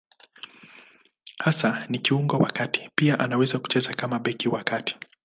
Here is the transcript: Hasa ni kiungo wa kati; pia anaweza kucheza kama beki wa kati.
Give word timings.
Hasa 1.39 1.85
ni 1.89 1.99
kiungo 1.99 2.37
wa 2.39 2.51
kati; 2.51 2.89
pia 2.95 3.19
anaweza 3.19 3.59
kucheza 3.59 3.93
kama 3.93 4.19
beki 4.19 4.49
wa 4.49 4.63
kati. 4.63 4.97